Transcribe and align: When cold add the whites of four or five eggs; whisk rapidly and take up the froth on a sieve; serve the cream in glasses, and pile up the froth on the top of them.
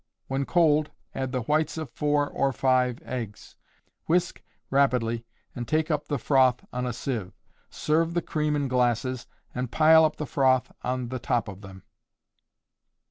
When 0.25 0.47
cold 0.47 0.89
add 1.13 1.31
the 1.31 1.43
whites 1.43 1.77
of 1.77 1.91
four 1.91 2.27
or 2.27 2.51
five 2.51 2.97
eggs; 3.03 3.55
whisk 4.07 4.41
rapidly 4.71 5.27
and 5.55 5.67
take 5.67 5.91
up 5.91 6.07
the 6.07 6.17
froth 6.17 6.65
on 6.73 6.87
a 6.87 6.91
sieve; 6.91 7.33
serve 7.69 8.15
the 8.15 8.21
cream 8.23 8.55
in 8.55 8.67
glasses, 8.67 9.27
and 9.53 9.69
pile 9.71 10.03
up 10.03 10.15
the 10.15 10.25
froth 10.25 10.71
on 10.83 11.09
the 11.09 11.19
top 11.19 11.47
of 11.47 11.61
them. 11.61 11.83